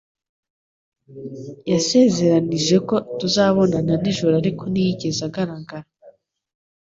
[1.71, 5.87] Yasezeranije ko tuzabonana nijoro ariko ntiyigeze agaragara